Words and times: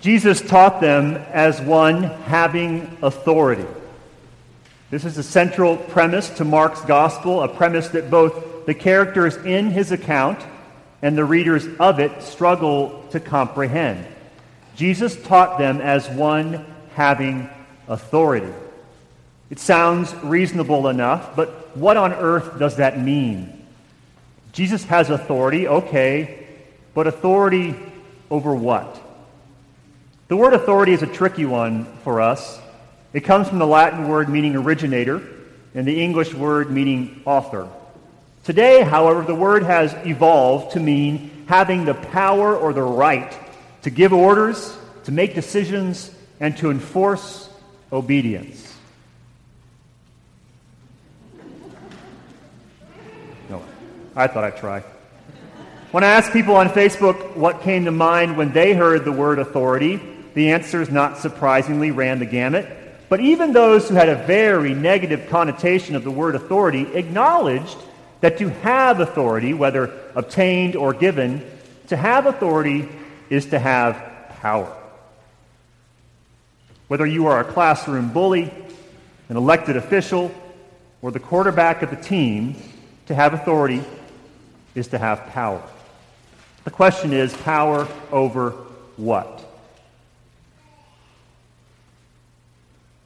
Jesus 0.00 0.40
taught 0.40 0.80
them 0.80 1.16
as 1.30 1.60
one 1.60 2.02
having 2.02 2.96
authority. 3.02 3.66
This 4.90 5.04
is 5.04 5.18
a 5.18 5.22
central 5.22 5.76
premise 5.76 6.30
to 6.30 6.44
Mark's 6.44 6.80
gospel, 6.80 7.42
a 7.42 7.48
premise 7.48 7.88
that 7.88 8.10
both 8.10 8.64
the 8.66 8.74
characters 8.74 9.36
in 9.36 9.70
his 9.70 9.92
account 9.92 10.40
and 11.02 11.16
the 11.16 11.24
readers 11.24 11.66
of 11.78 12.00
it 12.00 12.22
struggle 12.22 13.04
to 13.10 13.20
comprehend. 13.20 14.06
Jesus 14.74 15.22
taught 15.22 15.58
them 15.58 15.80
as 15.80 16.08
one 16.08 16.64
having 16.94 17.48
authority. 17.86 18.52
It 19.50 19.58
sounds 19.58 20.14
reasonable 20.22 20.88
enough, 20.88 21.36
but 21.36 21.76
what 21.76 21.96
on 21.96 22.12
earth 22.12 22.58
does 22.58 22.76
that 22.76 22.98
mean? 22.98 23.66
Jesus 24.52 24.84
has 24.84 25.10
authority, 25.10 25.68
okay, 25.68 26.46
but 26.94 27.06
authority 27.06 27.74
over 28.30 28.54
what? 28.54 29.09
The 30.30 30.36
word 30.36 30.54
authority 30.54 30.92
is 30.92 31.02
a 31.02 31.08
tricky 31.08 31.44
one 31.44 31.86
for 32.04 32.20
us. 32.20 32.60
It 33.12 33.22
comes 33.22 33.48
from 33.48 33.58
the 33.58 33.66
Latin 33.66 34.06
word 34.06 34.28
meaning 34.28 34.54
originator 34.54 35.20
and 35.74 35.84
the 35.84 36.00
English 36.00 36.32
word 36.32 36.70
meaning 36.70 37.20
author. 37.24 37.68
Today, 38.44 38.82
however, 38.82 39.24
the 39.24 39.34
word 39.34 39.64
has 39.64 39.92
evolved 40.06 40.74
to 40.74 40.80
mean 40.80 41.46
having 41.48 41.84
the 41.84 41.94
power 41.94 42.56
or 42.56 42.72
the 42.72 42.80
right 42.80 43.36
to 43.82 43.90
give 43.90 44.12
orders, 44.12 44.78
to 45.02 45.10
make 45.10 45.34
decisions, 45.34 46.12
and 46.38 46.56
to 46.58 46.70
enforce 46.70 47.48
obedience. 47.92 48.72
No, 53.48 53.64
I 54.14 54.28
thought 54.28 54.44
I'd 54.44 54.58
try. 54.58 54.84
When 55.90 56.04
I 56.04 56.10
asked 56.10 56.32
people 56.32 56.54
on 56.54 56.68
Facebook 56.68 57.34
what 57.34 57.62
came 57.62 57.86
to 57.86 57.90
mind 57.90 58.36
when 58.36 58.52
they 58.52 58.74
heard 58.74 59.04
the 59.04 59.10
word 59.10 59.40
authority, 59.40 60.00
the 60.34 60.52
answers, 60.52 60.90
not 60.90 61.18
surprisingly, 61.18 61.90
ran 61.90 62.18
the 62.18 62.26
gamut. 62.26 62.66
But 63.08 63.20
even 63.20 63.52
those 63.52 63.88
who 63.88 63.94
had 63.94 64.08
a 64.08 64.14
very 64.14 64.72
negative 64.72 65.28
connotation 65.28 65.96
of 65.96 66.04
the 66.04 66.10
word 66.10 66.34
authority 66.34 66.82
acknowledged 66.94 67.76
that 68.20 68.38
to 68.38 68.48
have 68.48 69.00
authority, 69.00 69.52
whether 69.52 69.92
obtained 70.14 70.76
or 70.76 70.92
given, 70.92 71.44
to 71.88 71.96
have 71.96 72.26
authority 72.26 72.88
is 73.28 73.46
to 73.46 73.58
have 73.58 73.96
power. 74.40 74.72
Whether 76.88 77.06
you 77.06 77.26
are 77.26 77.40
a 77.40 77.44
classroom 77.44 78.12
bully, 78.12 78.52
an 79.28 79.36
elected 79.36 79.76
official, 79.76 80.32
or 81.02 81.10
the 81.10 81.20
quarterback 81.20 81.82
of 81.82 81.90
the 81.90 81.96
team, 81.96 82.56
to 83.06 83.14
have 83.14 83.34
authority 83.34 83.82
is 84.74 84.88
to 84.88 84.98
have 84.98 85.26
power. 85.28 85.62
The 86.64 86.70
question 86.70 87.12
is 87.12 87.36
power 87.38 87.88
over 88.12 88.50
what? 88.96 89.39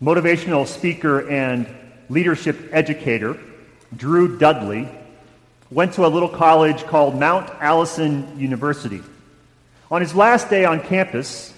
Motivational 0.02 0.66
speaker 0.66 1.28
and 1.28 1.66
leadership 2.08 2.68
educator 2.72 3.38
Drew 3.96 4.38
Dudley 4.38 4.88
went 5.70 5.94
to 5.94 6.06
a 6.06 6.08
little 6.08 6.28
college 6.28 6.84
called 6.84 7.18
Mount 7.18 7.50
Allison 7.60 8.38
University. 8.38 9.02
On 9.90 10.00
his 10.00 10.14
last 10.14 10.50
day 10.50 10.64
on 10.64 10.80
campus, 10.80 11.52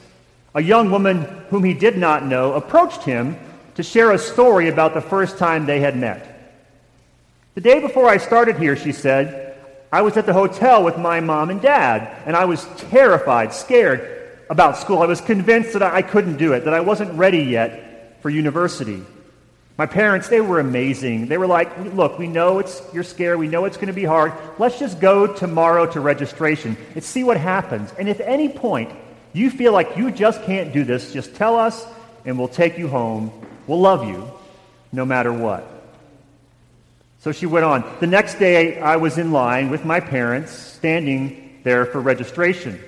a 0.54 0.62
young 0.62 0.90
woman 0.90 1.22
whom 1.50 1.64
he 1.64 1.74
did 1.74 1.96
not 1.96 2.24
know 2.24 2.54
approached 2.54 3.02
him 3.02 3.36
to 3.74 3.82
share 3.82 4.12
a 4.12 4.18
story 4.18 4.68
about 4.68 4.94
the 4.94 5.00
first 5.00 5.38
time 5.38 5.66
they 5.66 5.80
had 5.80 5.96
met. 5.96 6.32
The 7.54 7.60
day 7.60 7.80
before 7.80 8.08
I 8.08 8.18
started 8.18 8.58
here, 8.58 8.76
she 8.76 8.92
said, 8.92 9.56
I 9.92 10.02
was 10.02 10.16
at 10.16 10.26
the 10.26 10.32
hotel 10.32 10.82
with 10.84 10.98
my 10.98 11.20
mom 11.20 11.50
and 11.50 11.60
dad, 11.60 12.22
and 12.26 12.36
I 12.36 12.44
was 12.44 12.66
terrified, 12.90 13.52
scared 13.54 14.30
about 14.50 14.76
school. 14.76 15.02
I 15.02 15.06
was 15.06 15.20
convinced 15.20 15.72
that 15.72 15.82
I 15.82 16.02
couldn't 16.02 16.36
do 16.36 16.52
it, 16.52 16.64
that 16.64 16.74
I 16.74 16.80
wasn't 16.80 17.12
ready 17.14 17.42
yet, 17.42 17.85
for 18.26 18.30
university. 18.30 19.00
My 19.78 19.86
parents, 19.86 20.26
they 20.26 20.40
were 20.40 20.58
amazing. 20.58 21.28
They 21.28 21.38
were 21.38 21.46
like, 21.46 21.70
look, 21.94 22.18
we 22.18 22.26
know 22.26 22.58
it's, 22.58 22.82
you're 22.92 23.04
scared. 23.04 23.38
We 23.38 23.46
know 23.46 23.66
it's 23.66 23.76
going 23.76 23.86
to 23.86 23.92
be 23.92 24.02
hard. 24.02 24.32
Let's 24.58 24.80
just 24.80 24.98
go 24.98 25.32
tomorrow 25.32 25.86
to 25.92 26.00
registration 26.00 26.76
and 26.96 27.04
see 27.04 27.22
what 27.22 27.36
happens. 27.36 27.92
And 27.96 28.08
if 28.08 28.18
at 28.18 28.26
any 28.26 28.48
point 28.48 28.90
you 29.32 29.48
feel 29.48 29.72
like 29.72 29.96
you 29.96 30.10
just 30.10 30.42
can't 30.42 30.72
do 30.72 30.82
this, 30.82 31.12
just 31.12 31.36
tell 31.36 31.56
us 31.56 31.86
and 32.24 32.36
we'll 32.36 32.48
take 32.48 32.78
you 32.78 32.88
home. 32.88 33.30
We'll 33.68 33.80
love 33.80 34.04
you 34.04 34.28
no 34.90 35.04
matter 35.04 35.32
what. 35.32 35.64
So 37.20 37.30
she 37.30 37.46
went 37.46 37.64
on. 37.64 37.84
The 38.00 38.08
next 38.08 38.40
day, 38.40 38.80
I 38.80 38.96
was 38.96 39.18
in 39.18 39.30
line 39.30 39.70
with 39.70 39.84
my 39.84 40.00
parents, 40.00 40.50
standing 40.50 41.60
there 41.62 41.86
for 41.86 42.00
registration. 42.00 42.82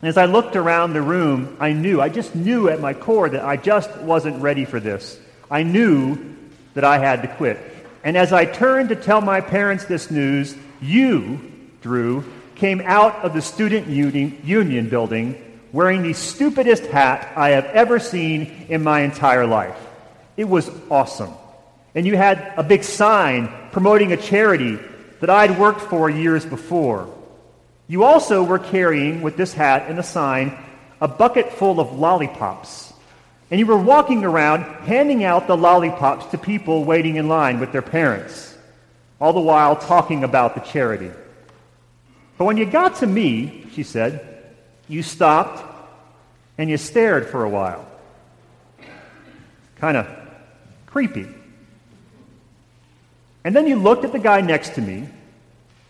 And 0.00 0.08
as 0.08 0.16
I 0.16 0.24
looked 0.24 0.56
around 0.56 0.92
the 0.92 1.02
room, 1.02 1.56
I 1.60 1.72
knew, 1.72 2.00
I 2.00 2.08
just 2.08 2.34
knew 2.34 2.68
at 2.68 2.80
my 2.80 2.94
core 2.94 3.28
that 3.28 3.44
I 3.44 3.56
just 3.56 3.94
wasn't 3.98 4.40
ready 4.42 4.64
for 4.64 4.80
this. 4.80 5.18
I 5.50 5.62
knew 5.62 6.36
that 6.74 6.84
I 6.84 6.98
had 6.98 7.22
to 7.22 7.28
quit. 7.28 7.58
And 8.02 8.16
as 8.16 8.32
I 8.32 8.46
turned 8.46 8.88
to 8.88 8.96
tell 8.96 9.20
my 9.20 9.40
parents 9.40 9.84
this 9.84 10.10
news, 10.10 10.56
you, 10.80 11.40
Drew, 11.82 12.24
came 12.54 12.80
out 12.80 13.16
of 13.16 13.34
the 13.34 13.42
student 13.42 13.88
union 13.88 14.88
building 14.88 15.46
wearing 15.72 16.02
the 16.02 16.12
stupidest 16.12 16.86
hat 16.86 17.32
I 17.36 17.50
have 17.50 17.66
ever 17.66 17.98
seen 17.98 18.66
in 18.68 18.82
my 18.82 19.00
entire 19.00 19.46
life. 19.46 19.76
It 20.36 20.44
was 20.44 20.70
awesome. 20.90 21.32
And 21.94 22.06
you 22.06 22.16
had 22.16 22.54
a 22.56 22.62
big 22.62 22.84
sign 22.84 23.52
promoting 23.72 24.12
a 24.12 24.16
charity 24.16 24.78
that 25.20 25.30
I'd 25.30 25.58
worked 25.58 25.82
for 25.82 26.08
years 26.08 26.44
before. 26.46 27.12
You 27.90 28.04
also 28.04 28.44
were 28.44 28.60
carrying, 28.60 29.20
with 29.20 29.36
this 29.36 29.52
hat 29.52 29.86
and 29.88 29.98
a 29.98 30.04
sign, 30.04 30.56
a 31.00 31.08
bucket 31.08 31.54
full 31.54 31.80
of 31.80 31.98
lollipops. 31.98 32.92
And 33.50 33.58
you 33.58 33.66
were 33.66 33.76
walking 33.76 34.22
around 34.22 34.62
handing 34.86 35.24
out 35.24 35.48
the 35.48 35.56
lollipops 35.56 36.26
to 36.26 36.38
people 36.38 36.84
waiting 36.84 37.16
in 37.16 37.26
line 37.26 37.58
with 37.58 37.72
their 37.72 37.82
parents, 37.82 38.56
all 39.20 39.32
the 39.32 39.40
while 39.40 39.74
talking 39.74 40.22
about 40.22 40.54
the 40.54 40.60
charity. 40.60 41.10
But 42.38 42.44
when 42.44 42.58
you 42.58 42.64
got 42.64 42.98
to 42.98 43.08
me, 43.08 43.66
she 43.72 43.82
said, 43.82 44.24
you 44.86 45.02
stopped 45.02 45.60
and 46.58 46.70
you 46.70 46.76
stared 46.76 47.26
for 47.26 47.42
a 47.42 47.48
while. 47.48 47.84
Kind 49.78 49.96
of 49.96 50.06
creepy. 50.86 51.26
And 53.42 53.52
then 53.52 53.66
you 53.66 53.74
looked 53.74 54.04
at 54.04 54.12
the 54.12 54.20
guy 54.20 54.42
next 54.42 54.76
to 54.76 54.80
me, 54.80 55.08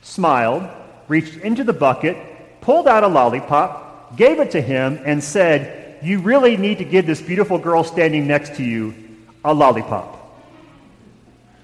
smiled, 0.01 0.67
reached 1.11 1.39
into 1.39 1.65
the 1.65 1.73
bucket, 1.73 2.17
pulled 2.61 2.87
out 2.87 3.03
a 3.03 3.09
lollipop, 3.09 4.17
gave 4.17 4.39
it 4.39 4.53
to 4.53 4.61
him, 4.61 5.01
and 5.05 5.23
said, 5.23 5.99
You 6.03 6.21
really 6.21 6.57
need 6.57 6.79
to 6.79 6.85
give 6.85 7.05
this 7.05 7.21
beautiful 7.21 7.59
girl 7.59 7.83
standing 7.83 8.29
next 8.29 8.55
to 8.55 8.63
you 8.63 8.95
a 9.45 9.53
lollipop. 9.53 10.17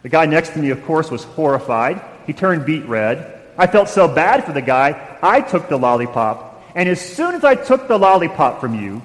The 0.03 0.09
guy 0.09 0.27
next 0.27 0.51
to 0.51 0.59
me, 0.59 0.71
of 0.71 0.85
course, 0.85 1.13
was 1.13 1.23
horrified. 1.23 2.03
He 2.27 2.33
turned 2.33 2.67
beet 2.67 2.87
red. 2.87 3.41
I 3.57 3.69
felt 3.69 3.89
so 3.89 4.09
bad 4.09 4.45
for 4.45 4.53
the 4.53 4.61
guy, 4.61 5.19
I 5.23 5.41
took 5.41 5.69
the 5.69 5.79
lollipop. 5.79 6.65
And 6.75 6.89
as 6.89 7.01
soon 7.01 7.37
as 7.37 7.45
I 7.45 7.55
took 7.55 7.89
the 7.89 7.99
lollipop 7.99 8.61
from 8.61 8.75
you, 8.75 9.01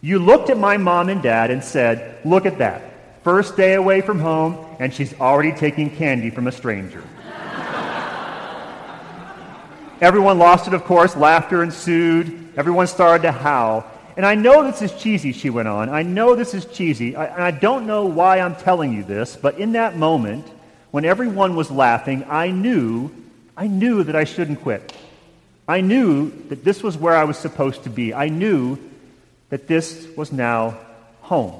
you 0.00 0.18
looked 0.18 0.50
at 0.50 0.58
my 0.58 0.76
mom 0.76 1.08
and 1.08 1.22
dad 1.22 1.52
and 1.52 1.62
said, 1.62 2.18
Look 2.24 2.46
at 2.46 2.58
that. 2.58 2.82
First 3.22 3.56
day 3.56 3.74
away 3.74 4.00
from 4.00 4.18
home, 4.18 4.76
and 4.80 4.92
she's 4.92 5.18
already 5.20 5.52
taking 5.52 5.88
candy 5.88 6.30
from 6.30 6.48
a 6.48 6.52
stranger. 6.52 7.02
Everyone 10.04 10.38
lost 10.38 10.68
it, 10.68 10.74
of 10.74 10.84
course. 10.84 11.16
Laughter 11.16 11.62
ensued. 11.62 12.52
Everyone 12.58 12.86
started 12.86 13.22
to 13.22 13.32
howl. 13.32 13.86
And 14.18 14.26
I 14.26 14.34
know 14.34 14.62
this 14.62 14.82
is 14.82 14.92
cheesy, 15.00 15.32
she 15.32 15.48
went 15.48 15.66
on. 15.66 15.88
I 15.88 16.02
know 16.02 16.36
this 16.36 16.52
is 16.52 16.66
cheesy. 16.66 17.16
I, 17.16 17.24
and 17.24 17.42
I 17.42 17.50
don't 17.50 17.86
know 17.86 18.04
why 18.04 18.38
I'm 18.38 18.54
telling 18.54 18.92
you 18.92 19.02
this, 19.02 19.34
but 19.34 19.58
in 19.58 19.72
that 19.72 19.96
moment, 19.96 20.46
when 20.90 21.06
everyone 21.06 21.56
was 21.56 21.70
laughing, 21.70 22.22
I 22.28 22.50
knew, 22.50 23.12
I 23.56 23.66
knew 23.66 24.04
that 24.04 24.14
I 24.14 24.24
shouldn't 24.24 24.60
quit. 24.60 24.94
I 25.66 25.80
knew 25.80 26.28
that 26.50 26.64
this 26.64 26.82
was 26.82 26.98
where 26.98 27.16
I 27.16 27.24
was 27.24 27.38
supposed 27.38 27.84
to 27.84 27.90
be. 27.90 28.12
I 28.12 28.28
knew 28.28 28.78
that 29.48 29.66
this 29.66 30.06
was 30.18 30.32
now 30.32 30.76
home. 31.22 31.54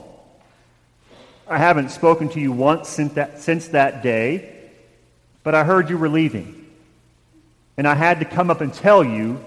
I 1.48 1.56
haven't 1.56 1.92
spoken 1.92 2.28
to 2.28 2.40
you 2.40 2.52
once 2.52 2.90
since 2.90 3.14
that, 3.14 3.40
since 3.40 3.68
that 3.68 4.02
day, 4.02 4.54
but 5.42 5.54
I 5.54 5.64
heard 5.64 5.88
you 5.88 5.96
were 5.96 6.10
leaving. 6.10 6.63
And 7.76 7.88
I 7.88 7.94
had 7.94 8.20
to 8.20 8.24
come 8.24 8.50
up 8.50 8.60
and 8.60 8.72
tell 8.72 9.02
you 9.02 9.44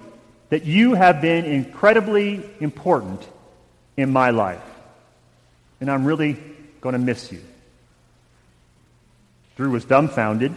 that 0.50 0.66
you 0.66 0.94
have 0.94 1.22
been 1.22 1.46
incredibly 1.46 2.44
important 2.60 3.26
in 3.96 4.12
my 4.12 4.30
life. 4.32 4.62
And 5.80 5.92
I'm 5.92 6.06
really 6.06 6.38
going 6.82 6.94
to 6.94 7.00
miss 7.00 7.32
you. 7.32 7.42
Drew 9.56 9.72
was 9.72 9.86
dumbfounded. 9.86 10.54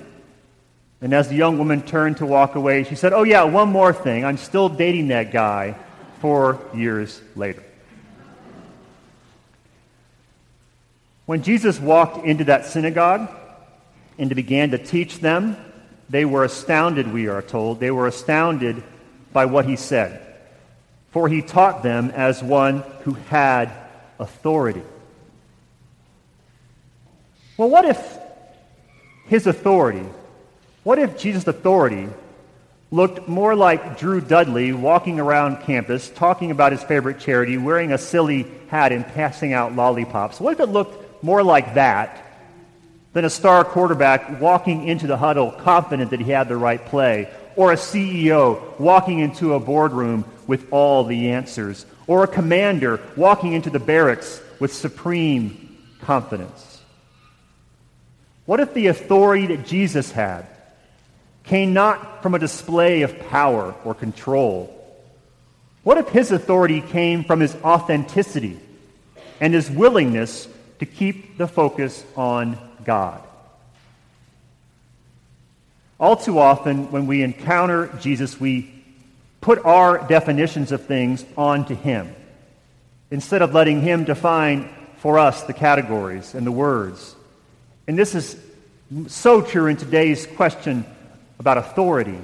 And 1.01 1.15
as 1.15 1.29
the 1.29 1.35
young 1.35 1.57
woman 1.59 1.83
turned 1.83 2.19
to 2.19 2.27
walk 2.27 2.55
away, 2.55 2.85
she 2.85 2.95
said, 2.95 3.13
Oh, 3.13 3.23
yeah, 3.23 3.45
one 3.45 3.71
more 3.71 3.93
thing. 3.93 4.25
I'm 4.25 4.37
still 4.37 4.69
dating 4.69 5.09
that 5.09 5.33
guy 5.33 5.75
four 6.21 6.61
years 6.75 7.21
later. 7.35 7.63
When 11.25 11.43
Jesus 11.43 11.81
walked 11.81 12.27
into 12.27 12.45
that 12.45 12.67
synagogue 12.67 13.31
and 14.19 14.35
began 14.35 14.73
to 14.73 14.79
teach 14.79 15.21
them 15.21 15.57
they 16.11 16.25
were 16.25 16.45
astounded, 16.45 17.13
we 17.13 17.29
are 17.29 17.41
told. 17.41 17.79
They 17.81 17.91
were 17.91 18.09
astounded 18.09 18.83
by 19.33 19.47
what 19.47 19.65
he 19.65 19.77
said. 19.77 20.27
for 21.11 21.29
he 21.29 21.43
taught 21.43 21.83
them 21.83 22.11
as 22.11 22.43
one 22.43 22.85
who 23.03 23.15
had 23.29 23.71
authority. 24.19 24.83
Well, 27.57 27.69
what 27.69 27.85
if 27.85 28.19
his 29.27 29.47
authority, 29.47 30.07
what 30.83 30.99
if 30.99 31.19
Jesus' 31.19 31.47
authority 31.47 32.09
looked 32.91 33.29
more 33.29 33.55
like 33.55 33.99
Drew 33.99 34.21
Dudley 34.21 34.73
walking 34.73 35.21
around 35.21 35.63
campus, 35.63 36.09
talking 36.11 36.51
about 36.51 36.73
his 36.73 36.83
favorite 36.83 37.21
charity, 37.21 37.59
wearing 37.59 37.93
a 37.93 37.99
silly 37.99 38.47
hat, 38.69 38.93
and 38.93 39.07
passing 39.07 39.53
out 39.53 39.75
lollipops? 39.75 40.41
What 40.41 40.53
if 40.55 40.61
it 40.61 40.67
looked 40.67 41.23
more 41.23 41.43
like 41.43 41.75
that 41.75 42.25
than 43.13 43.25
a 43.25 43.31
star 43.31 43.65
quarterback 43.65 44.41
walking 44.41 44.87
into 44.87 45.07
the 45.07 45.17
huddle 45.17 45.51
confident 45.51 46.11
that 46.11 46.21
he 46.21 46.31
had 46.31 46.49
the 46.49 46.57
right 46.57 46.85
play? 46.87 47.29
Or 47.57 47.73
a 47.73 47.77
CEO 47.77 48.79
walking 48.79 49.19
into 49.19 49.55
a 49.55 49.61
boardroom 49.61 50.25
with 50.47 50.73
all 50.73 51.05
the 51.05 51.31
answers? 51.31 51.87
Or 52.07 52.25
a 52.25 52.29
commander 52.29 53.01
walking 53.17 53.53
into 53.53 53.71
the 53.71 53.81
barracks 53.81 54.41
with 54.61 54.73
supreme 54.73 55.79
confidence? 56.01 56.81
What 58.47 58.61
if 58.61 58.75
the 58.75 58.89
authority 58.89 59.47
that 59.49 59.67
Jesus 59.67 60.11
had 60.11 60.47
came 61.45 61.73
not 61.73 62.23
from 62.23 62.35
a 62.35 62.39
display 62.39 63.03
of 63.03 63.19
power 63.29 63.75
or 63.85 63.95
control? 63.95 64.77
What 65.83 65.99
if 65.99 66.09
his 66.09 66.31
authority 66.31 66.81
came 66.81 67.25
from 67.25 67.41
his 67.41 67.55
authenticity 67.57 68.59
and 69.41 69.55
his 69.55 69.71
willingness 69.71 70.47
to 70.81 70.87
keep 70.87 71.39
the 71.39 71.47
focus 71.47 72.05
on 72.17 72.59
God? 72.85 73.23
All 75.99 76.17
too 76.17 76.39
often, 76.39 76.91
when 76.91 77.07
we 77.07 77.23
encounter 77.23 77.87
Jesus, 78.01 78.41
we 78.41 78.73
put 79.41 79.65
our 79.65 80.07
definitions 80.09 80.73
of 80.73 80.87
things 80.87 81.25
onto 81.37 81.75
him 81.75 82.15
instead 83.11 83.43
of 83.43 83.55
letting 83.55 83.81
him 83.81 84.05
define 84.05 84.69
for 84.99 85.19
us 85.19 85.43
the 85.43 85.53
categories 85.53 86.35
and 86.35 86.47
the 86.47 86.53
words. 86.53 87.15
And 87.87 87.99
this 87.99 88.15
is 88.15 88.37
so 89.09 89.43
true 89.43 89.67
in 89.67 89.77
today's 89.77 90.27
question 90.27 90.85
about 91.39 91.59
authority. 91.59 92.19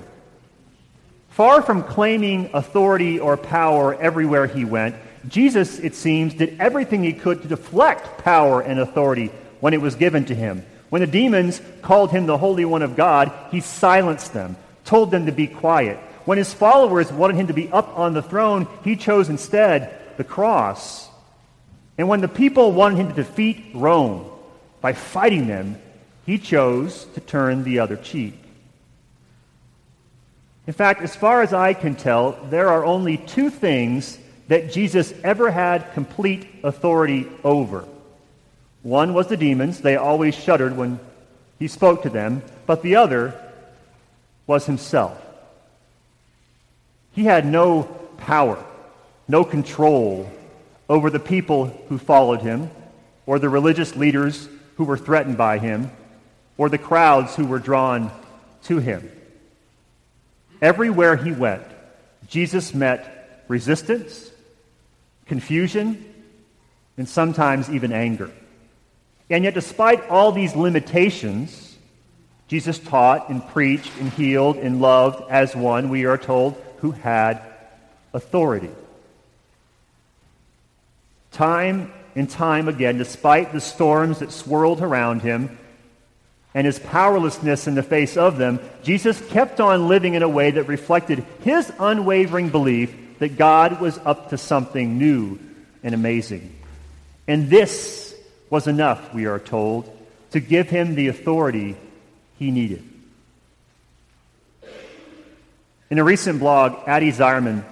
Far 1.31 1.61
from 1.61 1.83
claiming 1.83 2.51
authority 2.55 3.21
or 3.21 3.37
power 3.37 3.95
everywhere 3.95 4.47
he 4.47 4.65
went, 4.65 4.97
Jesus, 5.29 5.79
it 5.79 5.95
seems, 5.95 6.35
did 6.35 6.61
everything 6.61 7.03
he 7.03 7.13
could 7.13 7.43
to 7.43 7.49
deflect 7.49 8.23
power 8.23 8.61
and 8.61 8.79
authority 8.79 9.31
when 9.61 9.75
it 9.75 9.81
was 9.81 9.95
given 9.95 10.25
to 10.27 10.35
him. 10.35 10.65
When 10.89 11.01
the 11.01 11.07
demons 11.07 11.61
called 11.83 12.11
him 12.11 12.27
the 12.27 12.39
Holy 12.39 12.65
One 12.65 12.83
of 12.83 12.97
God, 12.97 13.33
he 13.51 13.61
silenced 13.61 14.33
them, 14.33 14.57
told 14.85 15.11
them 15.11 15.27
to 15.27 15.33
be 15.33 15.47
quiet. 15.47 15.99
When 16.25 16.39
his 16.39 16.53
followers 16.53 17.13
wanted 17.13 17.37
him 17.37 17.49
to 17.49 17.55
be 17.55 17.71
up 17.71 17.99
on 17.99 18.15
the 18.15 18.23
throne, 18.23 18.69
he 18.85 18.97
chose 18.97 19.29
instead 19.29 19.99
the 20.17 20.25
cross. 20.25 21.09
And 21.99 22.09
when 22.09 22.21
the 22.21 22.29
people 22.29 22.73
wanted 22.73 22.99
him 22.99 23.09
to 23.09 23.15
defeat 23.15 23.65
Rome 23.75 24.31
by 24.81 24.93
fighting 24.93 25.47
them, 25.47 25.81
he 26.25 26.39
chose 26.39 27.07
to 27.15 27.21
turn 27.21 27.65
the 27.65 27.79
other 27.79 27.97
cheek. 27.97 28.35
In 30.67 30.73
fact, 30.73 31.03
as 31.03 31.15
far 31.15 31.43
as 31.43 31.53
I 31.53 31.75
can 31.75 31.95
tell, 31.95 32.33
there 32.51 32.69
are 32.69 32.85
only 32.85 33.17
two 33.17 33.51
things 33.51 34.19
that 34.49 34.73
Jesus 34.73 35.13
ever 35.25 35.51
had 35.51 35.93
complete 35.93 36.47
authority 36.63 37.27
over. 37.43 37.85
One 38.83 39.15
was 39.15 39.27
the 39.27 39.37
demons. 39.37 39.81
They 39.81 39.97
always 39.97 40.35
shuddered 40.35 40.77
when 40.77 41.01
he 41.59 41.67
spoke 41.69 42.03
to 42.03 42.11
them. 42.11 42.43
But 42.67 42.83
the 42.83 42.97
other 42.97 43.35
was 44.47 44.67
himself. 44.67 45.21
He 47.13 47.25
had 47.25 47.47
no 47.47 47.85
power, 48.19 48.63
no 49.27 49.45
control 49.45 50.31
over 50.89 51.11
the 51.11 51.19
people 51.19 51.67
who 51.89 51.99
followed 51.99 52.43
him, 52.43 52.71
or 53.27 53.39
the 53.39 53.49
religious 53.49 53.97
leaders 53.97 54.49
who 54.77 54.85
were 54.85 54.99
threatened 54.99 55.37
by 55.37 55.59
him, 55.59 55.91
or 56.57 56.69
the 56.69 56.79
crowds 56.79 57.35
who 57.35 57.45
were 57.45 57.59
drawn 57.59 58.11
to 58.65 58.79
him. 58.79 59.11
Everywhere 60.63 61.17
he 61.17 61.33
went, 61.33 61.65
Jesus 62.29 62.73
met 62.73 63.45
resistance, 63.49 64.31
confusion, 65.27 66.05
and 66.97 67.09
sometimes 67.09 67.69
even 67.69 67.93
anger. 67.93 68.31
And 69.29 69.45
yet, 69.45 69.55
despite 69.55 70.09
all 70.09 70.33
these 70.33 70.55
limitations, 70.55 71.77
Jesus 72.49 72.79
taught 72.79 73.29
and 73.29 73.47
preached 73.49 73.93
and 73.99 74.11
healed 74.13 74.57
and 74.57 74.81
loved 74.81 75.29
as 75.31 75.57
one, 75.57 75.89
we 75.89 76.05
are 76.05 76.19
told, 76.19 76.63
who 76.79 76.93
had 76.93 77.43
authority. 78.15 78.71
Time 81.33 81.93
and 82.15 82.31
time 82.31 82.69
again, 82.69 82.99
despite 82.99 83.53
the 83.53 83.61
storms 83.61 84.21
that 84.21 84.33
swirled 84.33 84.81
around 84.81 85.23
him, 85.23 85.59
and 86.55 86.65
his 86.65 86.79
powerlessness 86.79 87.67
in 87.67 87.75
the 87.75 87.83
face 87.83 88.17
of 88.17 88.39
them, 88.39 88.59
Jesus 88.83 89.21
kept 89.29 89.61
on 89.61 89.89
living 89.89 90.15
in 90.15 90.23
a 90.23 90.29
way 90.29 90.51
that 90.53 90.63
reflected 90.69 91.27
his 91.43 91.71
unwavering 91.79 92.49
belief 92.49 92.95
that 93.19 93.37
God 93.37 93.81
was 93.81 93.99
up 93.99 94.31
to 94.31 94.39
something 94.39 94.99
new 94.99 95.39
and 95.83 95.95
amazing. 95.95 96.55
And 97.29 97.49
this 97.51 98.15
was 98.51 98.67
enough, 98.67 99.13
we 99.15 99.27
are 99.27 99.39
told, 99.39 99.93
to 100.33 100.41
give 100.41 100.69
him 100.69 100.95
the 100.95 101.09
authority 101.09 101.77
he 102.39 102.51
needed. 102.51 102.85
In 105.89 105.99
a 105.99 106.05
recent 106.05 106.41
blog, 106.41 106.77
Addie 106.87 107.13
Zierman, 107.13 107.65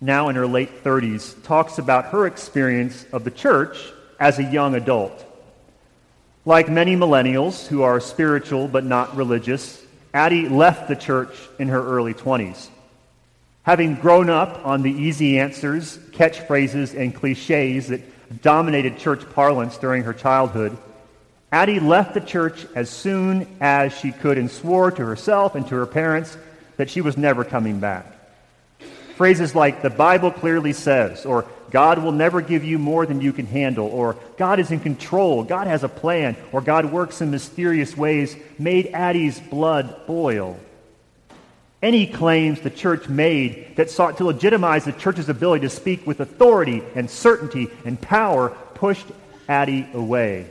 now 0.00 0.28
in 0.28 0.36
her 0.36 0.46
late 0.46 0.84
30s, 0.84 1.42
talks 1.44 1.78
about 1.78 2.06
her 2.06 2.26
experience 2.26 3.04
of 3.12 3.24
the 3.24 3.30
church 3.30 3.76
as 4.18 4.38
a 4.38 4.44
young 4.44 4.74
adult. 4.74 5.24
Like 6.44 6.68
many 6.68 6.96
millennials 6.96 7.66
who 7.66 7.82
are 7.82 8.00
spiritual 8.00 8.68
but 8.68 8.84
not 8.84 9.16
religious, 9.16 9.80
Addie 10.14 10.48
left 10.48 10.88
the 10.88 10.96
church 10.96 11.34
in 11.58 11.68
her 11.68 11.80
early 11.80 12.14
20s. 12.14 12.68
Having 13.64 13.96
grown 13.96 14.28
up 14.28 14.66
on 14.66 14.82
the 14.82 14.90
easy 14.90 15.38
answers, 15.38 15.96
catchphrases, 16.10 16.98
and 16.98 17.14
cliches 17.14 17.88
that 17.88 18.00
dominated 18.42 18.98
church 18.98 19.28
parlance 19.34 19.78
during 19.78 20.02
her 20.02 20.12
childhood, 20.12 20.76
Addie 21.52 21.80
left 21.80 22.14
the 22.14 22.20
church 22.20 22.66
as 22.74 22.90
soon 22.90 23.46
as 23.60 23.96
she 23.96 24.10
could 24.10 24.38
and 24.38 24.50
swore 24.50 24.90
to 24.90 25.04
herself 25.04 25.54
and 25.54 25.66
to 25.68 25.76
her 25.76 25.86
parents 25.86 26.36
that 26.76 26.90
she 26.90 27.00
was 27.02 27.16
never 27.16 27.44
coming 27.44 27.78
back. 27.78 28.06
Phrases 29.16 29.54
like, 29.54 29.82
the 29.82 29.90
Bible 29.90 30.32
clearly 30.32 30.72
says, 30.72 31.24
or 31.26 31.44
God 31.70 32.02
will 32.02 32.12
never 32.12 32.40
give 32.40 32.64
you 32.64 32.78
more 32.78 33.06
than 33.06 33.20
you 33.20 33.32
can 33.32 33.46
handle, 33.46 33.86
or 33.86 34.16
God 34.38 34.58
is 34.58 34.70
in 34.70 34.80
control, 34.80 35.44
God 35.44 35.66
has 35.68 35.84
a 35.84 35.88
plan, 35.88 36.36
or 36.50 36.62
God 36.62 36.86
works 36.86 37.20
in 37.20 37.30
mysterious 37.30 37.96
ways, 37.96 38.34
made 38.58 38.88
Addie's 38.88 39.38
blood 39.38 40.06
boil. 40.06 40.58
Any 41.82 42.06
claims 42.06 42.60
the 42.60 42.70
church 42.70 43.08
made 43.08 43.74
that 43.74 43.90
sought 43.90 44.18
to 44.18 44.24
legitimize 44.24 44.84
the 44.84 44.92
church's 44.92 45.28
ability 45.28 45.66
to 45.66 45.70
speak 45.70 46.06
with 46.06 46.20
authority 46.20 46.80
and 46.94 47.10
certainty 47.10 47.68
and 47.84 48.00
power 48.00 48.50
pushed 48.74 49.06
Addie 49.48 49.88
away. 49.92 50.48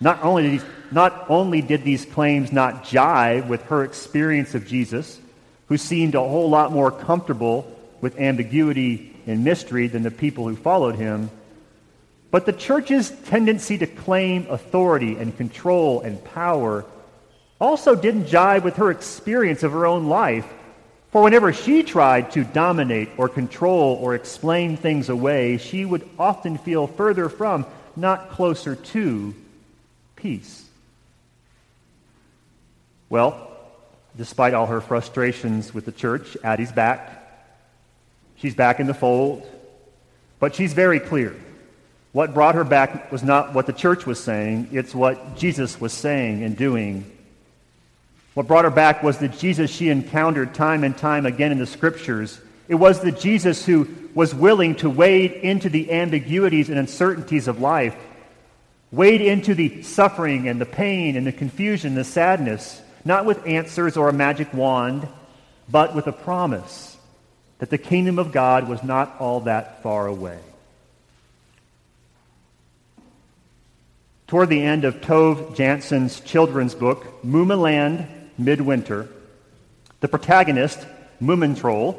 Not 0.00 0.22
only, 0.22 0.44
did 0.44 0.52
these, 0.52 0.64
not 0.92 1.26
only 1.28 1.60
did 1.60 1.82
these 1.82 2.04
claims 2.04 2.52
not 2.52 2.84
jive 2.84 3.48
with 3.48 3.62
her 3.64 3.82
experience 3.82 4.54
of 4.54 4.66
Jesus, 4.66 5.20
who 5.66 5.76
seemed 5.76 6.14
a 6.14 6.20
whole 6.20 6.48
lot 6.48 6.72
more 6.72 6.90
comfortable 6.92 7.66
with 8.00 8.18
ambiguity 8.18 9.14
and 9.26 9.44
mystery 9.44 9.88
than 9.88 10.02
the 10.02 10.10
people 10.10 10.48
who 10.48 10.56
followed 10.56 10.94
him. 10.94 11.28
But 12.30 12.46
the 12.46 12.52
church's 12.52 13.10
tendency 13.10 13.78
to 13.78 13.86
claim 13.86 14.46
authority 14.48 15.16
and 15.16 15.36
control 15.36 16.00
and 16.00 16.24
power 16.24 16.84
also 17.60 17.94
didn't 17.94 18.24
jive 18.24 18.64
with 18.64 18.76
her 18.76 18.90
experience 18.90 19.62
of 19.62 19.72
her 19.72 19.86
own 19.86 20.08
life. 20.08 20.46
For 21.12 21.22
whenever 21.22 21.52
she 21.52 21.82
tried 21.82 22.30
to 22.32 22.44
dominate 22.44 23.10
or 23.16 23.28
control 23.28 23.98
or 24.00 24.14
explain 24.14 24.76
things 24.76 25.08
away, 25.08 25.58
she 25.58 25.84
would 25.84 26.08
often 26.18 26.56
feel 26.56 26.86
further 26.86 27.28
from, 27.28 27.66
not 27.96 28.30
closer 28.30 28.76
to, 28.76 29.34
peace. 30.16 30.64
Well, 33.08 33.50
Despite 34.16 34.54
all 34.54 34.66
her 34.66 34.80
frustrations 34.80 35.72
with 35.72 35.84
the 35.84 35.92
church, 35.92 36.36
Addie's 36.42 36.72
back. 36.72 37.16
She's 38.36 38.54
back 38.54 38.80
in 38.80 38.86
the 38.86 38.94
fold. 38.94 39.48
But 40.38 40.54
she's 40.54 40.72
very 40.72 41.00
clear. 41.00 41.36
What 42.12 42.34
brought 42.34 42.56
her 42.56 42.64
back 42.64 43.12
was 43.12 43.22
not 43.22 43.54
what 43.54 43.66
the 43.66 43.72
church 43.72 44.04
was 44.04 44.18
saying, 44.18 44.68
it's 44.72 44.94
what 44.94 45.36
Jesus 45.36 45.80
was 45.80 45.92
saying 45.92 46.42
and 46.42 46.56
doing. 46.56 47.10
What 48.34 48.46
brought 48.46 48.64
her 48.64 48.70
back 48.70 49.02
was 49.02 49.18
the 49.18 49.28
Jesus 49.28 49.70
she 49.70 49.88
encountered 49.88 50.54
time 50.54 50.84
and 50.84 50.96
time 50.96 51.26
again 51.26 51.52
in 51.52 51.58
the 51.58 51.66
scriptures. 51.66 52.40
It 52.68 52.76
was 52.76 53.00
the 53.00 53.12
Jesus 53.12 53.66
who 53.66 53.88
was 54.14 54.34
willing 54.34 54.76
to 54.76 54.90
wade 54.90 55.32
into 55.32 55.68
the 55.68 55.90
ambiguities 55.90 56.68
and 56.68 56.78
uncertainties 56.78 57.48
of 57.48 57.60
life, 57.60 57.96
wade 58.92 59.20
into 59.20 59.54
the 59.54 59.82
suffering 59.82 60.48
and 60.48 60.60
the 60.60 60.66
pain 60.66 61.16
and 61.16 61.26
the 61.26 61.32
confusion, 61.32 61.94
the 61.94 62.04
sadness, 62.04 62.80
not 63.04 63.24
with 63.24 63.46
answers 63.46 63.96
or 63.96 64.08
a 64.08 64.12
magic 64.12 64.52
wand, 64.54 65.08
but 65.68 65.94
with 65.94 66.06
a 66.06 66.12
promise 66.12 66.96
that 67.58 67.70
the 67.70 67.78
kingdom 67.78 68.18
of 68.18 68.32
God 68.32 68.68
was 68.68 68.82
not 68.82 69.16
all 69.20 69.40
that 69.40 69.82
far 69.82 70.06
away. 70.06 70.38
Toward 74.26 74.48
the 74.48 74.62
end 74.62 74.84
of 74.84 75.00
Tove 75.00 75.56
Jansson's 75.56 76.20
children's 76.20 76.76
book, 76.76 77.22
Moominland 77.24 78.06
Midwinter, 78.44 79.08
the 80.00 80.08
protagonist, 80.08 80.78
Moomintroll, 81.20 81.96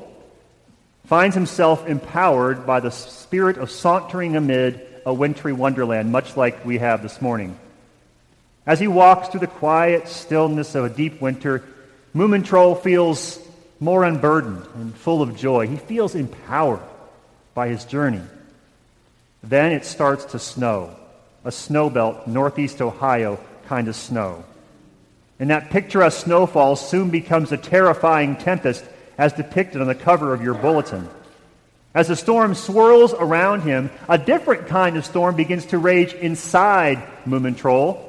finds 1.05 1.36
himself 1.36 1.88
empowered 1.88 2.65
by 2.65 2.79
the 2.79 2.91
spirit 2.91 3.57
of 3.57 3.69
sauntering 3.69 4.36
amid 4.36 4.88
a 5.05 5.13
wintry 5.13 5.53
wonderland, 5.53 6.12
much 6.12 6.38
like 6.38 6.65
we 6.65 6.77
have 6.77 7.01
this 7.01 7.21
morning. 7.21 7.57
As 8.65 8.79
he 8.79 8.88
walks 8.88 9.29
through 9.29 9.39
the 9.41 9.48
quiet 9.48 10.07
stillness 10.07 10.75
of 10.75 10.86
a 10.86 10.89
deep 10.89 11.21
winter, 11.21 11.63
Moomintroll 12.15 12.81
feels 12.81 13.39
more 13.79 14.03
unburdened 14.03 14.65
and 14.75 14.95
full 14.95 15.21
of 15.21 15.36
joy. 15.36 15.67
He 15.67 15.77
feels 15.77 16.13
empowered 16.13 16.81
by 17.53 17.67
his 17.67 17.86
journey. 17.86 18.21
Then 19.43 19.71
it 19.71 19.86
starts 19.86 20.25
to 20.25 20.39
snow, 20.39 20.95
a 21.43 21.50
snowbelt, 21.50 22.27
northeast 22.27 22.81
Ohio 22.81 23.39
kind 23.65 23.88
of 23.88 23.95
snow. 23.95 24.43
And 25.41 25.50
that 25.50 25.71
picturesque 25.71 26.24
snowfall 26.25 26.75
soon 26.75 27.10
becomes 27.10 27.51
a 27.51 27.57
terrifying 27.57 28.36
tempest 28.36 28.86
as 29.17 29.33
depicted 29.33 29.81
on 29.81 29.88
the 29.88 29.95
cover 29.95 30.36
of 30.36 30.43
your 30.43 30.53
bulletin. 30.53 31.10
As 31.95 32.07
the 32.10 32.15
storm 32.15 32.53
swirls 32.53 33.13
around 33.13 33.62
him, 33.62 33.89
a 34.07 34.19
different 34.19 34.67
kind 34.67 34.98
of 34.98 35.05
storm 35.05 35.36
begins 35.36 35.65
to 35.65 35.79
rage 35.79 36.13
inside 36.13 37.01
Moomintroll. 37.25 38.00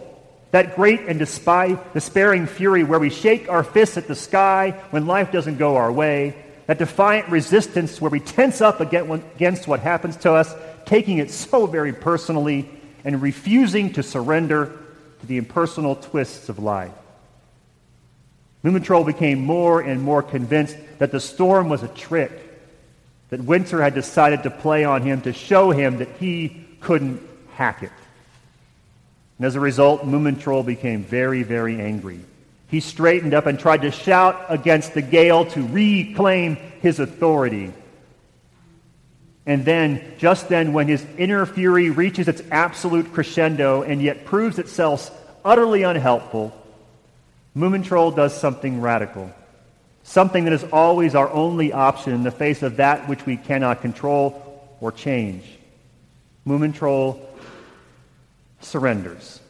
That 0.50 0.76
great 0.76 1.00
and 1.08 1.18
despairing 1.18 2.46
fury 2.46 2.84
where 2.84 3.00
we 3.00 3.08
shake 3.08 3.48
our 3.48 3.64
fists 3.64 3.96
at 3.96 4.06
the 4.06 4.14
sky 4.14 4.78
when 4.90 5.06
life 5.06 5.32
doesn't 5.32 5.56
go 5.56 5.76
our 5.76 5.90
way. 5.90 6.36
That 6.66 6.78
defiant 6.78 7.30
resistance 7.30 7.98
where 7.98 8.10
we 8.10 8.20
tense 8.20 8.60
up 8.60 8.80
against 8.80 9.66
what 9.66 9.80
happens 9.80 10.18
to 10.18 10.34
us, 10.34 10.54
taking 10.84 11.16
it 11.16 11.30
so 11.30 11.64
very 11.64 11.94
personally 11.94 12.68
and 13.04 13.22
refusing 13.22 13.94
to 13.94 14.02
surrender 14.02 14.78
to 15.20 15.26
the 15.26 15.38
impersonal 15.38 15.96
twists 15.96 16.50
of 16.50 16.58
life. 16.58 16.92
Moomintroll 18.64 19.04
became 19.04 19.44
more 19.44 19.80
and 19.80 20.00
more 20.02 20.22
convinced 20.22 20.76
that 20.98 21.10
the 21.10 21.20
storm 21.20 21.68
was 21.68 21.82
a 21.82 21.88
trick, 21.88 22.30
that 23.30 23.42
Winter 23.42 23.82
had 23.82 23.94
decided 23.94 24.44
to 24.44 24.50
play 24.50 24.84
on 24.84 25.02
him 25.02 25.20
to 25.22 25.32
show 25.32 25.70
him 25.70 25.98
that 25.98 26.08
he 26.20 26.64
couldn't 26.80 27.20
hack 27.54 27.82
it. 27.82 27.92
And 29.38 29.46
as 29.46 29.56
a 29.56 29.60
result, 29.60 30.06
Moomintroll 30.06 30.64
became 30.64 31.02
very, 31.02 31.42
very 31.42 31.80
angry. 31.80 32.20
He 32.68 32.80
straightened 32.80 33.34
up 33.34 33.46
and 33.46 33.58
tried 33.58 33.82
to 33.82 33.90
shout 33.90 34.46
against 34.48 34.94
the 34.94 35.02
gale 35.02 35.44
to 35.46 35.66
reclaim 35.66 36.56
his 36.80 37.00
authority. 37.00 37.72
And 39.44 39.64
then, 39.64 40.14
just 40.18 40.48
then, 40.48 40.72
when 40.72 40.86
his 40.86 41.04
inner 41.18 41.44
fury 41.44 41.90
reaches 41.90 42.28
its 42.28 42.42
absolute 42.52 43.12
crescendo 43.12 43.82
and 43.82 44.00
yet 44.00 44.24
proves 44.24 44.60
itself 44.60 45.10
utterly 45.44 45.82
unhelpful, 45.82 46.56
Moomintroll 47.56 48.16
does 48.16 48.38
something 48.38 48.80
radical, 48.80 49.30
something 50.04 50.44
that 50.44 50.52
is 50.52 50.64
always 50.72 51.14
our 51.14 51.30
only 51.30 51.72
option 51.72 52.14
in 52.14 52.22
the 52.22 52.30
face 52.30 52.62
of 52.62 52.76
that 52.76 53.08
which 53.08 53.26
we 53.26 53.36
cannot 53.36 53.82
control 53.82 54.66
or 54.80 54.90
change. 54.90 55.44
Moomintroll 56.46 57.20
surrenders. 58.60 59.40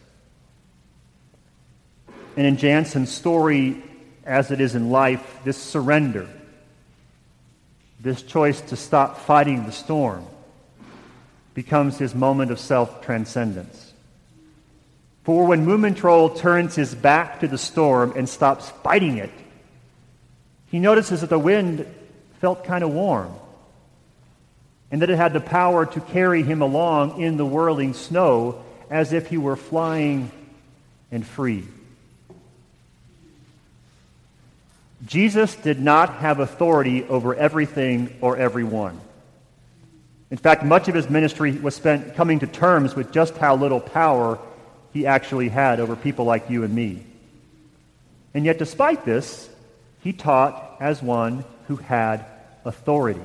And 2.37 2.47
in 2.47 2.57
Jansson's 2.57 3.13
story, 3.13 3.83
as 4.25 4.51
it 4.51 4.61
is 4.61 4.75
in 4.75 4.91
life, 4.91 5.39
this 5.45 5.57
surrender, 5.57 6.29
this 8.01 8.23
choice 8.23 8.61
to 8.63 8.77
stop 8.77 9.19
fighting 9.19 9.65
the 9.65 9.73
storm, 9.73 10.27
becomes 11.55 11.99
his 11.99 12.15
moment 12.15 12.51
of 12.51 12.59
self 12.59 13.03
transcendence. 13.03 13.92
For 15.25 15.47
when 15.47 15.65
Moomintroll 15.65 16.37
turns 16.37 16.75
his 16.75 16.95
back 16.95 17.41
to 17.41 17.49
the 17.49 17.59
storm 17.59 18.13
and 18.17 18.29
stops 18.29 18.71
fighting 18.83 19.19
it, 19.19 19.31
he 20.67 20.79
notices 20.79 21.21
that 21.21 21.31
the 21.31 21.39
wind 21.39 21.87
felt 22.41 22.65
kind 22.65 22.83
of 22.83 22.91
warm 22.91 23.33
and 24.91 25.01
that 25.01 25.11
it 25.11 25.17
had 25.17 25.33
the 25.33 25.41
power 25.41 25.87
to 25.87 26.01
carry 26.01 26.43
him 26.43 26.61
along 26.61 27.21
in 27.21 27.37
the 27.37 27.47
whirling 27.47 27.95
snow 27.95 28.63
as 28.91 29.13
if 29.13 29.29
he 29.29 29.39
were 29.39 29.57
flying 29.57 30.31
and 31.11 31.27
free. 31.27 31.65
Jesus 35.07 35.55
did 35.57 35.81
not 35.81 36.15
have 36.17 36.41
authority 36.41 37.05
over 37.05 37.35
everything 37.35 38.17
or 38.21 38.37
everyone. 38.37 39.01
In 40.31 40.37
fact, 40.37 40.65
much 40.65 40.89
of 40.89 40.95
his 40.95 41.11
ministry 41.11 41.53
was 41.53 41.75
spent 41.75 42.15
coming 42.15 42.39
to 42.41 42.47
terms 42.47 42.95
with 42.95 43.13
just 43.13 43.37
how 43.37 43.57
little 43.57 43.81
power 43.81 44.39
he 44.93 45.07
actually 45.07 45.49
had 45.49 45.81
over 45.81 45.97
people 45.97 46.25
like 46.25 46.51
you 46.51 46.65
and 46.65 46.75
me. 46.75 47.05
And 48.35 48.45
yet, 48.45 48.59
despite 48.59 49.05
this, 49.05 49.49
he 50.01 50.13
taught 50.13 50.77
as 50.81 51.03
one 51.03 51.45
who 51.69 51.77
had 51.77 52.25
authority. 52.65 53.21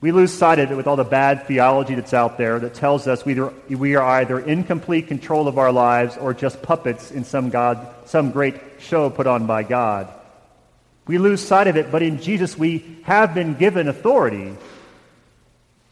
We 0.00 0.10
lose 0.10 0.32
sight 0.32 0.58
of 0.58 0.72
it 0.72 0.74
with 0.74 0.88
all 0.88 0.96
the 0.96 1.04
bad 1.04 1.46
theology 1.46 1.94
that's 1.94 2.12
out 2.12 2.36
there 2.36 2.58
that 2.58 2.74
tells 2.74 3.06
us 3.06 3.24
we, 3.24 3.40
we 3.68 3.94
are 3.94 4.02
either 4.02 4.40
in 4.40 4.64
complete 4.64 5.06
control 5.06 5.46
of 5.46 5.58
our 5.58 5.70
lives 5.70 6.16
or 6.16 6.34
just 6.34 6.60
puppets 6.60 7.12
in 7.12 7.22
some, 7.24 7.50
God, 7.50 7.86
some 8.06 8.32
great 8.32 8.56
show 8.80 9.10
put 9.10 9.28
on 9.28 9.46
by 9.46 9.62
God. 9.62 10.08
We 11.06 11.18
lose 11.18 11.40
sight 11.40 11.68
of 11.68 11.76
it, 11.76 11.92
but 11.92 12.02
in 12.02 12.20
Jesus 12.20 12.58
we 12.58 12.98
have 13.04 13.32
been 13.32 13.54
given 13.54 13.86
authority 13.86 14.56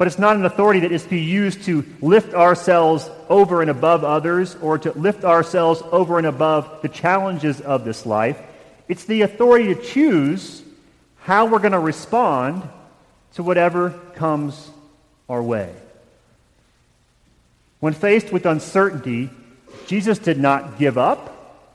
but 0.01 0.07
it's 0.07 0.19
not 0.19 0.35
an 0.35 0.47
authority 0.47 0.81
that 0.81 0.93
is 0.93 1.03
to 1.03 1.11
be 1.11 1.21
used 1.21 1.65
to 1.65 1.85
lift 2.01 2.33
ourselves 2.33 3.11
over 3.29 3.61
and 3.61 3.71
above 3.71 4.03
others 4.03 4.57
or 4.63 4.79
to 4.79 4.93
lift 4.93 5.25
ourselves 5.27 5.83
over 5.93 6.17
and 6.17 6.27
above 6.27 6.81
the 6.81 6.89
challenges 6.89 7.61
of 7.61 7.85
this 7.85 8.07
life. 8.07 8.41
It's 8.89 9.05
the 9.05 9.21
authority 9.21 9.75
to 9.75 9.83
choose 9.83 10.63
how 11.19 11.45
we're 11.45 11.59
going 11.59 11.73
to 11.73 11.79
respond 11.79 12.67
to 13.35 13.43
whatever 13.43 13.91
comes 14.15 14.71
our 15.29 15.43
way. 15.43 15.71
When 17.81 17.93
faced 17.93 18.33
with 18.33 18.47
uncertainty, 18.47 19.29
Jesus 19.87 20.19
did 20.19 20.39
not 20.39 20.79
give 20.79 20.97
up 20.97 21.69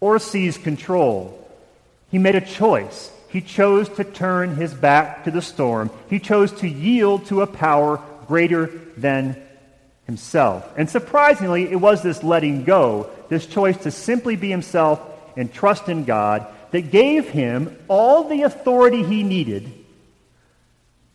or 0.00 0.18
seize 0.18 0.56
control. 0.56 1.46
He 2.10 2.16
made 2.16 2.34
a 2.34 2.40
choice. 2.40 3.12
He 3.28 3.40
chose 3.40 3.88
to 3.90 4.04
turn 4.04 4.56
his 4.56 4.72
back 4.72 5.24
to 5.24 5.30
the 5.30 5.42
storm. 5.42 5.90
He 6.08 6.18
chose 6.18 6.52
to 6.60 6.68
yield 6.68 7.26
to 7.26 7.42
a 7.42 7.46
power 7.46 8.00
greater 8.26 8.66
than 8.96 9.40
himself. 10.06 10.66
And 10.76 10.88
surprisingly, 10.88 11.70
it 11.70 11.76
was 11.76 12.02
this 12.02 12.22
letting 12.22 12.64
go, 12.64 13.10
this 13.28 13.46
choice 13.46 13.76
to 13.78 13.90
simply 13.90 14.36
be 14.36 14.48
himself 14.50 15.00
and 15.36 15.52
trust 15.52 15.88
in 15.88 16.04
God, 16.04 16.46
that 16.70 16.90
gave 16.90 17.28
him 17.28 17.76
all 17.88 18.28
the 18.28 18.42
authority 18.42 19.02
he 19.02 19.22
needed, 19.22 19.72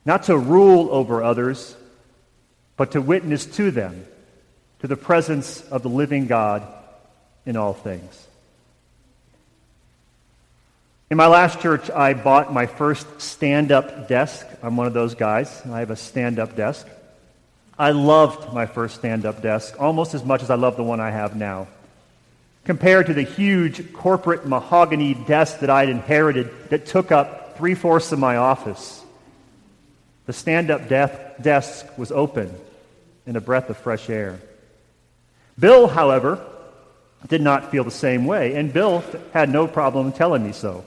not 0.06 0.24
to 0.24 0.38
rule 0.38 0.90
over 0.92 1.24
others, 1.24 1.76
but 2.78 2.92
to 2.92 3.02
witness 3.02 3.46
to 3.46 3.72
them, 3.72 4.06
to 4.80 4.88
the 4.88 4.98
presence 4.98 5.62
of 5.70 5.84
the 5.84 5.90
living 5.90 6.28
God 6.28 6.64
in 7.46 7.58
all 7.58 7.74
things. 7.74 8.28
In 11.14 11.18
my 11.18 11.28
last 11.28 11.60
church, 11.60 11.92
I 11.92 12.16
bought 12.16 12.52
my 12.52 12.66
first 12.66 13.22
stand 13.22 13.72
up 13.72 14.08
desk. 14.08 14.48
I'm 14.64 14.76
one 14.76 14.88
of 14.88 14.94
those 14.94 15.14
guys. 15.14 15.62
I 15.68 15.82
have 15.82 15.92
a 15.92 15.96
stand 15.96 16.40
up 16.40 16.56
desk. 16.56 16.88
I 17.78 17.92
loved 17.92 18.52
my 18.52 18.66
first 18.66 18.96
stand 18.96 19.24
up 19.24 19.40
desk 19.40 19.80
almost 19.80 20.16
as 20.16 20.26
much 20.26 20.42
as 20.42 20.50
I 20.50 20.56
love 20.56 20.76
the 20.76 20.82
one 20.82 21.00
I 21.00 21.12
have 21.12 21.36
now. 21.36 21.68
Compared 22.66 23.06
to 23.06 23.14
the 23.14 23.22
huge 23.22 23.94
corporate 23.94 24.48
mahogany 24.48 25.14
desk 25.14 25.60
that 25.60 25.70
I'd 25.70 25.90
inherited 25.90 26.50
that 26.72 26.88
took 26.88 27.12
up 27.12 27.58
three 27.60 27.76
fourths 27.76 28.12
of 28.12 28.18
my 28.18 28.38
office, 28.38 29.04
the 30.26 30.34
stand 30.34 30.72
up 30.72 30.88
desk 30.88 31.86
was 31.96 32.12
open 32.12 32.52
and 33.28 33.38
a 33.38 33.42
breath 33.42 33.70
of 33.70 33.78
fresh 33.78 34.10
air. 34.10 34.40
Bill, 35.60 35.86
however, 35.86 36.44
did 37.28 37.44
not 37.44 37.70
feel 37.70 37.84
the 37.84 37.92
same 37.92 38.26
way, 38.26 38.56
and 38.56 38.74
Bill 38.74 39.04
had 39.32 39.52
no 39.52 39.68
problem 39.68 40.12
telling 40.12 40.44
me 40.44 40.54
so. 40.54 40.84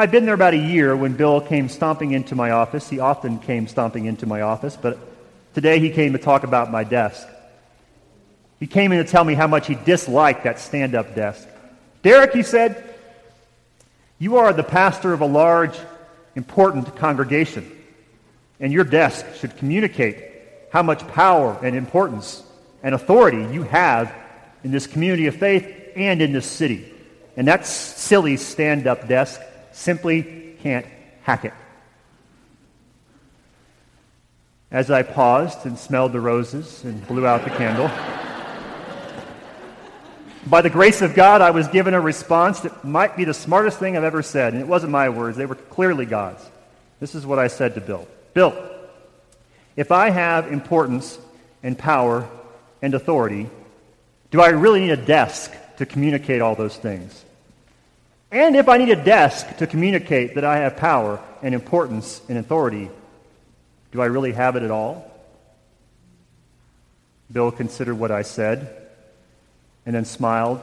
I'd 0.00 0.10
been 0.10 0.24
there 0.24 0.32
about 0.32 0.54
a 0.54 0.56
year 0.56 0.96
when 0.96 1.12
Bill 1.12 1.42
came 1.42 1.68
stomping 1.68 2.12
into 2.12 2.34
my 2.34 2.52
office. 2.52 2.88
He 2.88 3.00
often 3.00 3.38
came 3.38 3.68
stomping 3.68 4.06
into 4.06 4.24
my 4.24 4.40
office, 4.40 4.74
but 4.74 4.98
today 5.52 5.78
he 5.78 5.90
came 5.90 6.14
to 6.14 6.18
talk 6.18 6.42
about 6.42 6.70
my 6.70 6.84
desk. 6.84 7.28
He 8.60 8.66
came 8.66 8.92
in 8.92 9.04
to 9.04 9.10
tell 9.10 9.24
me 9.24 9.34
how 9.34 9.46
much 9.46 9.66
he 9.66 9.74
disliked 9.74 10.44
that 10.44 10.58
stand 10.58 10.94
up 10.94 11.14
desk. 11.14 11.46
Derek, 12.00 12.32
he 12.32 12.42
said, 12.42 12.94
you 14.18 14.38
are 14.38 14.54
the 14.54 14.62
pastor 14.62 15.12
of 15.12 15.20
a 15.20 15.26
large, 15.26 15.78
important 16.34 16.96
congregation, 16.96 17.70
and 18.58 18.72
your 18.72 18.84
desk 18.84 19.26
should 19.34 19.54
communicate 19.58 20.16
how 20.72 20.82
much 20.82 21.06
power 21.08 21.58
and 21.62 21.76
importance 21.76 22.42
and 22.82 22.94
authority 22.94 23.52
you 23.52 23.64
have 23.64 24.14
in 24.64 24.70
this 24.70 24.86
community 24.86 25.26
of 25.26 25.36
faith 25.36 25.92
and 25.94 26.22
in 26.22 26.32
this 26.32 26.46
city. 26.46 26.90
And 27.36 27.46
that 27.48 27.66
silly 27.66 28.38
stand 28.38 28.86
up 28.86 29.06
desk 29.06 29.42
simply 29.80 30.56
can't 30.62 30.86
hack 31.22 31.44
it. 31.44 31.54
As 34.70 34.90
I 34.90 35.02
paused 35.02 35.66
and 35.66 35.78
smelled 35.78 36.12
the 36.12 36.20
roses 36.20 36.84
and 36.84 37.04
blew 37.08 37.26
out 37.26 37.44
the 37.44 37.50
candle, 37.50 37.90
by 40.46 40.60
the 40.60 40.70
grace 40.70 41.02
of 41.02 41.14
God, 41.14 41.40
I 41.40 41.50
was 41.50 41.66
given 41.68 41.94
a 41.94 42.00
response 42.00 42.60
that 42.60 42.84
might 42.84 43.16
be 43.16 43.24
the 43.24 43.34
smartest 43.34 43.78
thing 43.78 43.96
I've 43.96 44.04
ever 44.04 44.22
said. 44.22 44.52
And 44.52 44.62
it 44.62 44.68
wasn't 44.68 44.92
my 44.92 45.08
words, 45.08 45.36
they 45.36 45.46
were 45.46 45.54
clearly 45.54 46.06
God's. 46.06 46.42
This 47.00 47.14
is 47.14 47.26
what 47.26 47.38
I 47.38 47.48
said 47.48 47.74
to 47.74 47.80
Bill 47.80 48.06
Bill, 48.34 48.54
if 49.76 49.90
I 49.90 50.10
have 50.10 50.52
importance 50.52 51.18
and 51.62 51.76
power 51.76 52.28
and 52.82 52.94
authority, 52.94 53.48
do 54.30 54.40
I 54.40 54.50
really 54.50 54.80
need 54.80 54.90
a 54.90 54.96
desk 54.96 55.52
to 55.78 55.86
communicate 55.86 56.42
all 56.42 56.54
those 56.54 56.76
things? 56.76 57.24
And 58.32 58.54
if 58.54 58.68
I 58.68 58.78
need 58.78 58.90
a 58.90 59.02
desk 59.02 59.56
to 59.56 59.66
communicate 59.66 60.36
that 60.36 60.44
I 60.44 60.58
have 60.58 60.76
power 60.76 61.20
and 61.42 61.54
importance 61.54 62.20
and 62.28 62.38
authority, 62.38 62.90
do 63.92 64.00
I 64.00 64.06
really 64.06 64.32
have 64.32 64.56
it 64.56 64.62
at 64.62 64.70
all? 64.70 65.10
Bill 67.32 67.50
considered 67.50 67.94
what 67.94 68.10
I 68.10 68.22
said 68.22 68.76
and 69.86 69.94
then 69.94 70.04
smiled 70.04 70.60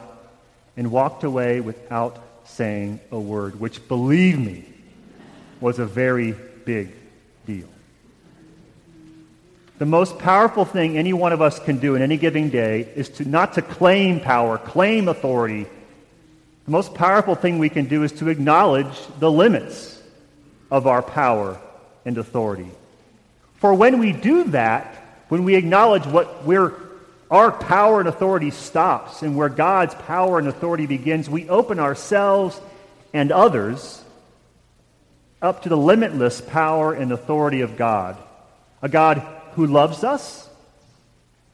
and 0.76 0.90
walked 0.90 1.24
away 1.24 1.60
without 1.60 2.22
saying 2.44 3.00
a 3.10 3.18
word, 3.18 3.60
which, 3.60 3.86
believe 3.88 4.38
me, 4.38 4.64
was 5.60 5.78
a 5.78 5.86
very 5.86 6.32
big 6.64 6.92
deal. 7.46 7.68
The 9.78 9.86
most 9.86 10.18
powerful 10.18 10.64
thing 10.64 10.96
any 10.96 11.12
one 11.12 11.32
of 11.32 11.40
us 11.40 11.58
can 11.58 11.78
do 11.78 11.94
in 11.94 12.02
any 12.02 12.16
given 12.16 12.48
day 12.50 12.88
is 12.96 13.08
to 13.10 13.28
not 13.28 13.54
to 13.54 13.62
claim 13.62 14.20
power, 14.20 14.58
claim 14.58 15.08
authority. 15.08 15.66
The 16.68 16.72
most 16.72 16.92
powerful 16.92 17.34
thing 17.34 17.58
we 17.58 17.70
can 17.70 17.86
do 17.86 18.02
is 18.02 18.12
to 18.12 18.28
acknowledge 18.28 18.94
the 19.20 19.32
limits 19.32 20.02
of 20.70 20.86
our 20.86 21.00
power 21.00 21.58
and 22.04 22.18
authority. 22.18 22.70
For 23.54 23.72
when 23.72 23.98
we 23.98 24.12
do 24.12 24.44
that, 24.50 25.24
when 25.28 25.44
we 25.44 25.54
acknowledge 25.54 26.04
what 26.04 26.44
we're 26.44 26.74
our 27.30 27.50
power 27.50 28.00
and 28.00 28.08
authority 28.08 28.50
stops, 28.50 29.22
and 29.22 29.34
where 29.34 29.48
God's 29.48 29.94
power 29.94 30.38
and 30.38 30.46
authority 30.46 30.84
begins, 30.84 31.30
we 31.30 31.48
open 31.48 31.80
ourselves 31.80 32.60
and 33.14 33.32
others 33.32 34.04
up 35.40 35.62
to 35.62 35.70
the 35.70 35.76
limitless 35.76 36.42
power 36.42 36.92
and 36.92 37.12
authority 37.12 37.62
of 37.62 37.78
God. 37.78 38.18
A 38.82 38.90
God 38.90 39.26
who 39.52 39.66
loves 39.66 40.04
us 40.04 40.46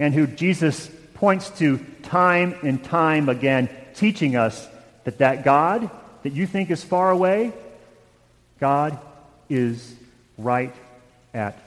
and 0.00 0.12
who 0.12 0.26
Jesus 0.26 0.90
points 1.14 1.50
to 1.61 1.78
time 2.02 2.56
and 2.64 2.83
time 2.83 3.28
again, 3.28 3.68
teaching 3.94 4.35
us 4.35 4.68
that 5.04 5.18
that 5.18 5.44
God 5.44 5.90
that 6.23 6.32
you 6.32 6.46
think 6.46 6.70
is 6.70 6.82
far 6.82 7.11
away, 7.11 7.52
God 8.58 8.99
is 9.49 9.94
right 10.38 10.75
at 11.32 11.58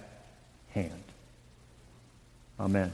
hand. 0.72 1.04
Amen. 2.60 2.92